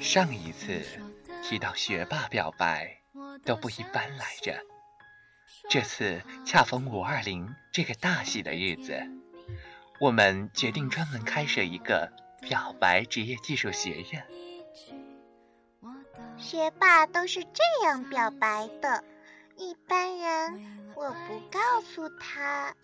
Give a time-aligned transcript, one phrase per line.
[0.00, 0.82] 上一次
[1.42, 3.02] 提到学霸表白
[3.44, 4.58] 都不一般来着，
[5.68, 9.06] 这次恰逢五二零这个大喜的日子，
[10.00, 14.26] 我们决定专门开设一个表白职业技术学院。
[16.36, 19.04] 学霸都是这样表白的，
[19.56, 22.74] 一般人我不告诉他。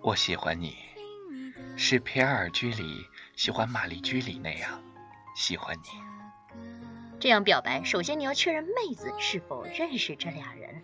[0.00, 0.76] 我喜欢你，
[1.76, 3.06] 是皮尔居里
[3.36, 4.82] 喜欢玛丽居里那样。
[5.34, 5.88] 喜欢你，
[7.18, 10.82] 这样表白，首先你要确认妹子是否认识这俩人。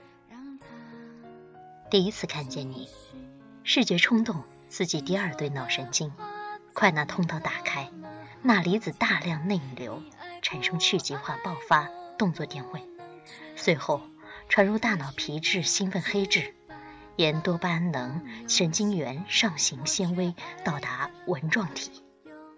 [1.91, 2.89] 第一次看见你，
[3.65, 6.13] 视觉冲动刺激第二对脑神经，
[6.73, 7.91] 快拿通道打开，
[8.43, 10.03] 钠离子大量内流，
[10.43, 12.83] 产生去极化爆发动作电位，
[13.57, 14.01] 随后
[14.49, 16.55] 传入大脑皮质兴奋黑质，
[17.17, 22.03] 沿多巴胺能神经元上行纤维到达纹状体。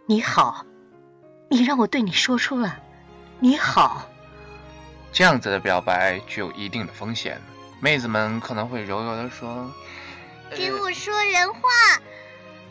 [0.07, 0.65] 你好。
[1.51, 2.79] 你让我对你说出了
[3.41, 4.09] “你好”，
[5.13, 7.41] 这样子的表白具有一定的风险，
[7.81, 9.73] 妹子们可能会柔柔的说
[10.55, 11.61] ：“给我说人话，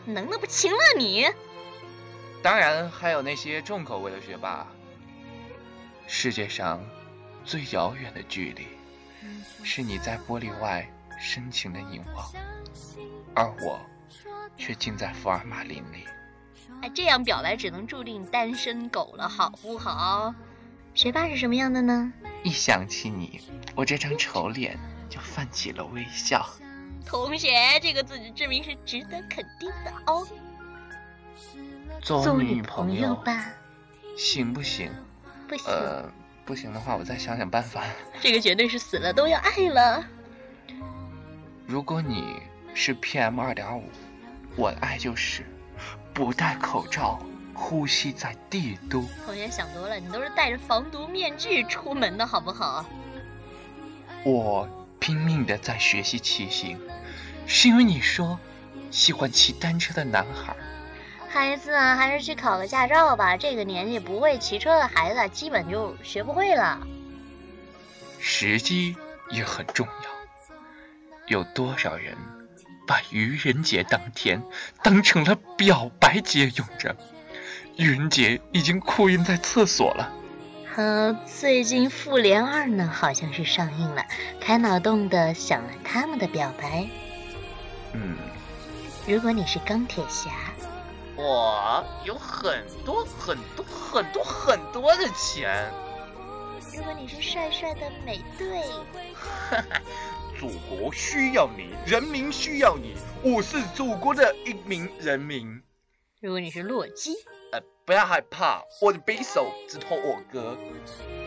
[0.04, 1.28] 能了不情了你？”
[2.40, 4.66] 当然，还有那些重口味的学霸。
[6.06, 6.80] 世界上
[7.44, 8.66] 最遥远的距离，
[9.64, 10.88] 是你在玻璃外
[11.20, 12.32] 深情的凝望，
[13.34, 13.80] 而我
[14.56, 16.04] 却浸在福尔马林里。
[16.82, 20.34] 哎，这样表白只能注定单身狗了，好不好？
[20.94, 22.12] 学霸是什么样的呢？
[22.42, 23.40] 一想起你，
[23.74, 26.44] 我这张丑脸就泛起了微笑。
[27.06, 30.26] 同学，这个自知之明是值得肯定的哦。
[32.00, 33.46] 做女朋友吧，
[34.16, 34.90] 行不行？
[35.48, 35.66] 不行。
[35.72, 36.04] 呃，
[36.44, 37.82] 不行的话，我再想想办法。
[38.20, 40.04] 这个绝对是死了都要爱了。
[41.66, 42.40] 如果你
[42.72, 43.84] 是 PM 二点五，
[44.56, 45.44] 我的爱就是。
[46.18, 47.16] 不戴口罩，
[47.54, 49.04] 呼吸在帝都。
[49.24, 52.84] 同学想多了，你都是戴着防毒面具出门的，好不好？
[54.24, 54.68] 我
[54.98, 56.76] 拼命的在学习骑行，
[57.46, 58.36] 是因为你说
[58.90, 60.56] 喜欢骑单车的男孩。
[61.28, 63.36] 孩子啊，还是去考个驾照吧。
[63.36, 66.84] 这个年纪不会骑车的孩子，基本就学不会了。
[68.18, 68.96] 时机
[69.30, 70.10] 也很重要，
[71.28, 72.16] 有多少人？
[72.88, 74.42] 把愚人节当天
[74.82, 76.96] 当成了表白节用着，
[77.76, 80.10] 愚人节已经哭晕在厕所了。
[80.74, 84.02] 呃，最近《复联二》呢，好像是上映了，
[84.40, 86.88] 开脑洞的想了他们的表白。
[87.92, 88.16] 嗯，
[89.06, 90.30] 如果你是钢铁侠，
[91.14, 95.70] 我有很多很多很多很多的钱。
[96.74, 98.62] 如果你是帅帅的美队，
[99.50, 99.82] 哈哈。
[100.38, 102.94] 祖国需要你，人民需要你，
[103.24, 105.60] 我是祖国的一名人民。
[106.20, 107.12] 如果你是洛基，
[107.50, 110.56] 呃，不要害怕，我的匕首直透我哥。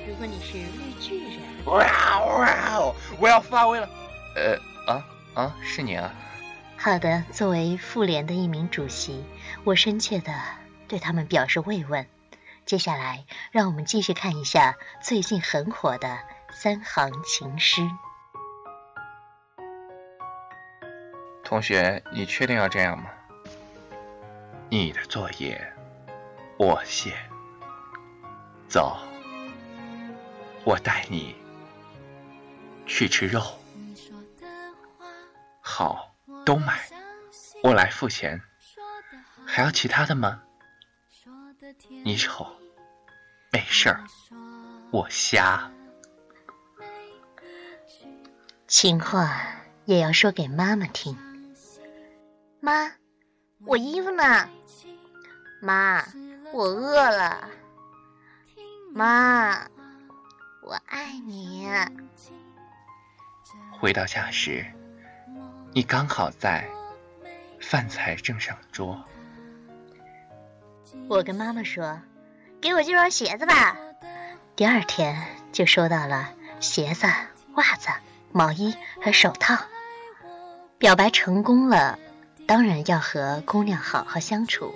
[0.08, 3.90] 如果你是绿巨人，哇哇，我要发威了。
[4.38, 4.56] 呃
[4.88, 6.14] 啊啊，是你啊。
[6.78, 9.26] 好的，作为妇联的一名主席，
[9.66, 10.34] 我深切的
[10.88, 12.08] 对他们表示慰问。
[12.66, 16.20] 接下来，让我们继续看一下最近很火的
[16.54, 17.82] 三行情诗。
[21.52, 23.12] 同学，你确定要这样吗？
[24.70, 25.62] 你的作业
[26.58, 27.14] 我写，
[28.70, 28.98] 走，
[30.64, 31.36] 我带你
[32.86, 33.42] 去吃肉。
[35.60, 36.90] 好，都买，
[37.64, 38.42] 我来付钱。
[39.46, 40.44] 还要其他的吗？
[42.06, 42.48] 你丑，
[43.52, 44.06] 没事儿，
[44.90, 45.70] 我瞎。
[48.70, 49.38] 情话
[49.84, 51.18] 也要说给妈妈听。
[52.64, 52.92] 妈，
[53.66, 54.48] 我衣服呢？
[55.60, 56.06] 妈，
[56.54, 57.50] 我饿了。
[58.94, 59.68] 妈，
[60.62, 61.68] 我爱你。
[63.72, 64.64] 回到家时，
[65.74, 66.70] 你刚好在，
[67.60, 69.04] 饭菜正上桌。
[71.10, 72.00] 我跟妈妈说
[72.62, 73.76] ：“给我这双鞋子吧。”
[74.56, 75.20] 第二天
[75.52, 76.30] 就收到了
[76.60, 77.08] 鞋子、
[77.56, 77.90] 袜子、
[78.32, 79.58] 毛衣和手套。
[80.78, 81.98] 表白成功了。
[82.52, 84.76] 当然要和姑娘好好相处。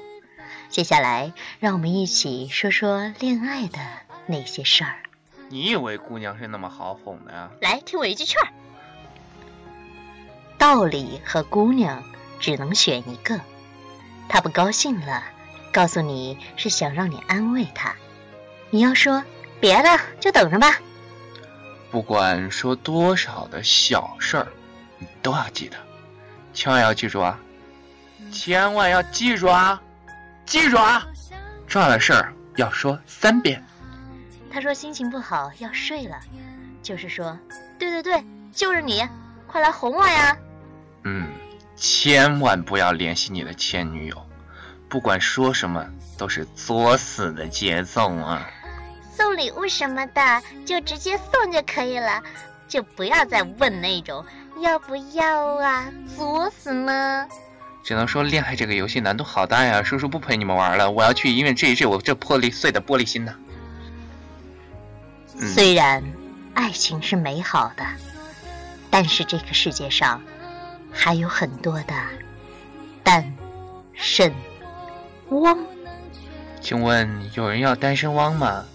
[0.69, 3.79] 接下来，让我们一起说说恋爱的
[4.27, 4.95] 那些事儿。
[5.49, 7.51] 你以为姑娘是那么好哄的呀？
[7.59, 8.47] 来，听我一句劝儿：
[10.57, 12.01] 道理和姑娘
[12.39, 13.41] 只能选一个。
[14.29, 15.21] 她不高兴了，
[15.73, 17.93] 告诉你是想让你安慰她。
[18.69, 19.21] 你要说
[19.59, 20.79] 别的，就等着吧。
[21.91, 24.47] 不管说多少的小事儿，
[24.97, 25.75] 你都要记得，
[26.53, 27.37] 千万要记住啊！
[28.31, 29.81] 千万要记住啊！
[30.45, 31.05] 记住啊！
[31.67, 33.63] 重要的事儿要说三遍。
[34.51, 36.19] 他说心情不好要睡了，
[36.81, 37.37] 就是说，
[37.77, 38.23] 对对对，
[38.53, 39.03] 就是你，
[39.47, 40.37] 快来哄我呀。
[41.03, 41.27] 嗯，
[41.75, 44.25] 千万不要联系你的前女友，
[44.87, 45.85] 不管说什么
[46.17, 48.47] 都是作死的节奏啊。
[49.11, 52.21] 送礼物什么的就直接送就可以了，
[52.67, 54.25] 就不要再问那种
[54.59, 55.85] 要不要啊，
[56.15, 57.27] 作死呢。
[57.85, 63.35] 只能说恋爱这个游戏难度好大呀，叔叔不陪你们玩了，我要去医院治一治我这破裂碎的玻璃心呢。
[65.53, 66.03] 虽然
[66.55, 67.85] 爱情是美好的，
[68.89, 70.19] 但是这个世界上
[70.91, 71.93] 还有很多的
[73.03, 73.31] 单
[73.93, 74.33] 身
[75.29, 75.55] 汪。
[76.59, 78.65] 请问有人要单身汪吗？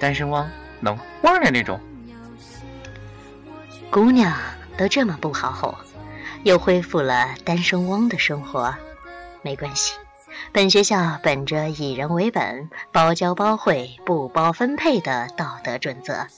[0.00, 1.80] 单身汪能汪的那种。
[3.92, 4.36] 姑娘
[4.76, 5.72] 都这么不好哄，
[6.46, 8.72] 又恢复了单身汪的生活，
[9.42, 9.94] 没关系。
[10.52, 16.28] 本学校本着以人为本、包教包会、不包分配的道德准则，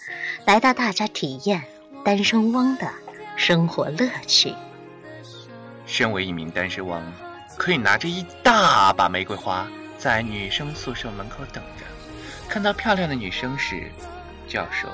[0.47, 1.63] 来带大家体验
[2.07, 2.91] 单身汪的
[3.37, 4.55] 生活乐趣。
[5.85, 7.03] 身为一名单身汪，
[7.59, 9.69] 可以拿着一大把玫瑰花
[9.99, 11.85] 在女生宿舍门口等着，
[12.49, 13.83] 看到漂亮的女生时，
[14.49, 14.89] 就要说：“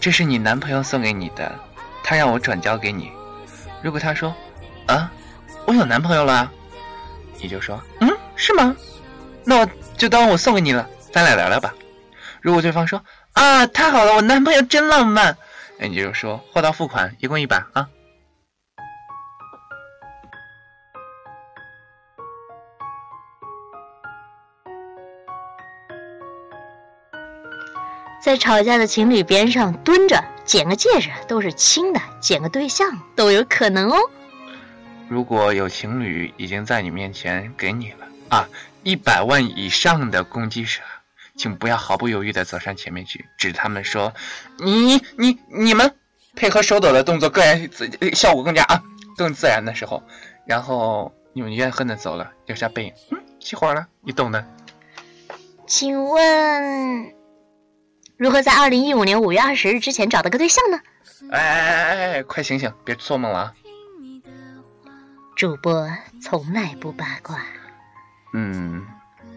[0.00, 1.56] 这是你男朋友送给你的，
[2.02, 3.12] 他让我转交给你。”
[3.84, 4.34] 如果他说
[4.88, 5.12] ：“啊，
[5.66, 6.50] 我有男朋友了。”
[7.38, 8.74] 你就说，嗯，是吗？
[9.44, 11.74] 那我就当我送给你了，咱俩聊聊吧。
[12.40, 13.04] 如果对方说，
[13.34, 15.36] 啊，太好了，我男朋友真浪漫，
[15.78, 17.86] 那你就说，货到付款，一共一百啊。
[28.22, 33.98] 在吵架的情侣边上蹲着捡个戒指都是轻的，捡个对象都有可能哦。
[35.08, 38.48] 如果有情侣已经在你面前给你了啊
[38.82, 40.80] 一百万以上的攻击者，
[41.36, 44.12] 请不要毫不犹豫的走上前面去，指他们说
[44.58, 45.94] ：“你你你们
[46.34, 47.68] 配合手抖的动作更然
[48.14, 48.82] 效果更加啊
[49.16, 50.02] 更自然的时候，
[50.46, 54.44] 然后你们怨恨的走了，留下背影，嗯，熄火了，你懂的。”
[55.66, 57.14] 请问
[58.16, 60.80] 如何在二零一五年五月二十日之前找到个对象呢？
[61.30, 63.54] 哎哎哎哎，快醒醒，别做梦了啊！
[65.36, 65.88] 主播
[66.22, 67.40] 从来不八卦。
[68.32, 68.86] 嗯，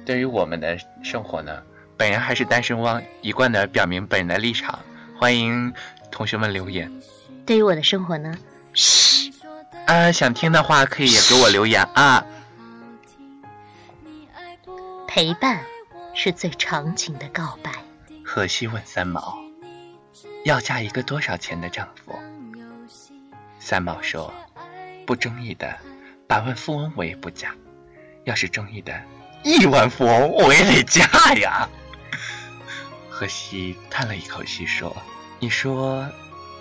[0.06, 1.64] 对于我们的生活呢，
[1.98, 4.78] 本人还是单身汪，一贯的表明本人的立场。
[5.18, 5.74] 欢迎
[6.12, 6.92] 同学们留言。
[7.46, 8.38] 对于我的生活呢，
[8.74, 9.34] 嘘，
[9.88, 12.24] 啊，想听的话可以也给我留言啊。
[15.08, 15.60] 陪伴
[16.14, 17.72] 是最长情的告白。
[18.30, 19.40] 荷西问三毛，
[20.44, 22.14] 要嫁一个多少钱的丈夫？
[23.58, 24.34] 三毛说。
[25.06, 25.74] 不中意的，
[26.28, 27.48] 百万富翁我也不嫁；
[28.26, 29.02] 要是中意的，
[29.46, 31.70] 亿万富翁我也得嫁呀。
[33.10, 34.94] 荷西叹了一口气说
[35.40, 36.06] ：“你说，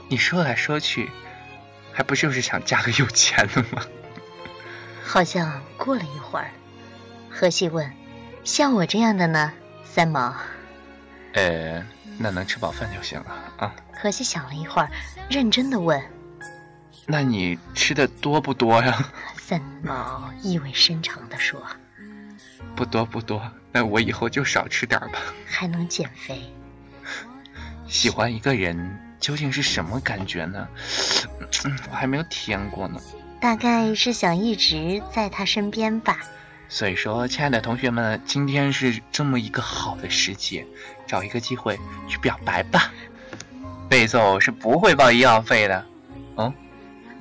[0.09, 1.11] 你说来说去，
[1.93, 3.83] 还不就是想嫁个有钱的吗？”
[5.05, 6.53] 好像过了一会儿，
[7.29, 7.93] 荷西问
[8.45, 9.53] ：“像我这样的呢？”
[9.85, 10.33] 三毛
[11.37, 11.85] ：“呃，
[12.19, 14.91] 那能吃饱饭就行了啊。”可西想了一会儿，
[15.31, 16.03] 认真的问。
[17.07, 19.11] 那你吃的多不多呀？
[19.39, 21.63] 三毛意味深长地说
[22.75, 23.41] ：“不多不多，
[23.71, 26.43] 那我以后就少吃点吧。”还能减肥。
[27.87, 30.67] 喜欢一个人究竟是什么感觉呢？
[31.91, 33.01] 我还没有体验过呢。
[33.41, 36.19] 大概是想一直在他身边吧。
[36.69, 40.67] 所以说，亲爱的同学们，今天是这么一个好的时节，
[41.07, 42.93] 找一个机会去表白吧。
[43.89, 45.87] 背奏是不会报医药费的。
[46.37, 46.53] 嗯。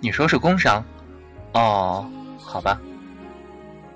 [0.01, 0.83] 你说是工伤，
[1.53, 2.79] 哦，好吧。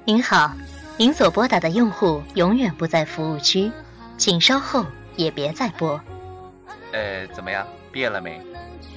[0.06, 0.52] 您好，
[0.98, 3.72] 您所拨打的用户永远不在服务区，
[4.18, 6.02] 请稍后也别再拨。
[6.94, 7.68] 呃，怎么样？
[7.92, 8.42] 毕业了没？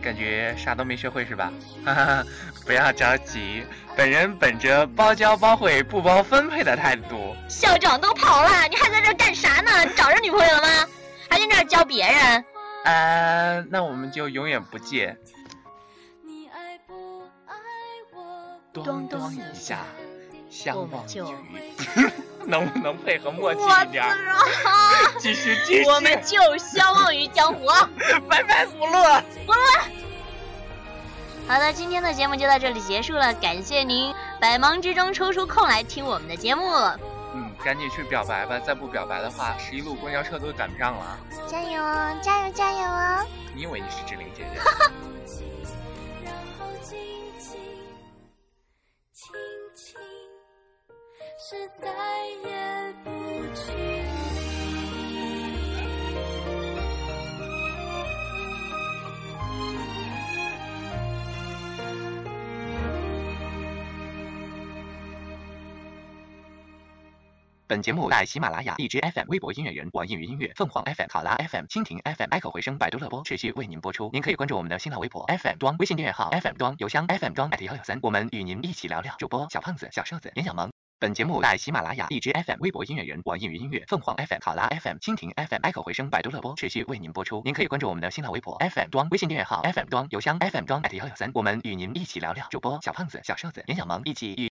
[0.03, 1.53] 感觉啥都没学会是吧？
[1.85, 2.25] 哈哈，
[2.67, 3.65] 不要着急，
[3.97, 7.37] 本人本着包教包会不包分配的态度。
[7.49, 9.85] 校长都跑了，你还在这干啥呢？
[9.85, 10.69] 你找着女朋友了吗？
[11.31, 12.45] 还在这教别人？
[12.85, 15.17] 呃，那我们就永远不见。
[18.73, 19.81] 咚咚一下，
[20.53, 21.35] 相忘于，
[22.47, 24.05] 能不能配合默契一点？
[25.19, 27.67] 继续继续，我们就相忘于江湖。
[28.29, 28.99] 拜拜，葫芦，
[29.47, 29.55] 葫芦。
[31.49, 36.71] 好的，今天的节目就到这里结束了，感谢您百忙之中抽出空来听我们的节目。
[37.35, 41.19] 嗯，赶紧去表白吧，再不表白的话，十一路公交车都赶不上了。
[41.47, 43.27] 加油哦，加油加油哦！
[43.55, 44.61] 你以为你是志玲姐姐？
[51.53, 51.87] 是再
[52.49, 53.11] 也不
[53.55, 53.73] 去。
[67.67, 74.09] 本节目在喜马拉雅、荔枝 FM、微博音乐人、网易云音乐、凤凰 FM、考拉 FM、蜻蜓 FM、爱可回声、百度乐播持续为您播出。
[74.15, 77.99] 您可以关注我们的新浪微博 FM 装、微信订阅号 FM 装、邮箱 FM 装 at 幺幺三。
[78.03, 80.72] 我们与您一起聊聊主播小胖子、小瘦子、严小萌。
[81.03, 87.43] 本节目在喜马拉雅、荔枝 FM、微博音乐人、网易云音乐、凤凰 FM、考拉 FM、蜻蜓 FM、爱口回声、百度乐播持续为您播出。
[87.45, 92.47] 您可以关注我们的新浪微博 FM 装、微信订阅号 FM 装、邮箱 FM 端幺幺三，我们与您一起聊聊。
[92.51, 94.49] 主播小胖子、小瘦子、严小萌一起与。